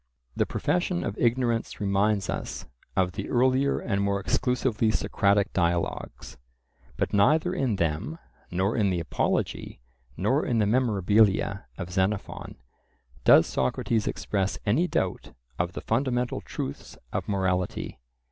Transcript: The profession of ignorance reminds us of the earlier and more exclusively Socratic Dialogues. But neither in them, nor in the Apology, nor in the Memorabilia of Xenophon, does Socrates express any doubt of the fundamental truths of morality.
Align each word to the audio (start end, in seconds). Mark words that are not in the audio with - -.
The 0.35 0.47
profession 0.47 1.03
of 1.03 1.15
ignorance 1.19 1.79
reminds 1.79 2.27
us 2.27 2.65
of 2.95 3.11
the 3.11 3.29
earlier 3.29 3.77
and 3.77 4.01
more 4.01 4.19
exclusively 4.19 4.89
Socratic 4.89 5.53
Dialogues. 5.53 6.37
But 6.97 7.13
neither 7.13 7.53
in 7.53 7.75
them, 7.75 8.17
nor 8.49 8.75
in 8.75 8.89
the 8.89 8.99
Apology, 8.99 9.79
nor 10.17 10.43
in 10.43 10.57
the 10.57 10.65
Memorabilia 10.65 11.67
of 11.77 11.91
Xenophon, 11.91 12.55
does 13.25 13.45
Socrates 13.45 14.07
express 14.07 14.57
any 14.65 14.87
doubt 14.87 15.33
of 15.59 15.73
the 15.73 15.81
fundamental 15.81 16.41
truths 16.41 16.97
of 17.13 17.27
morality. 17.27 17.99